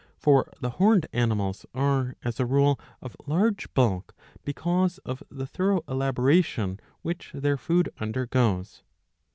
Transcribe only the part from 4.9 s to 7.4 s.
of the thorough elaboration which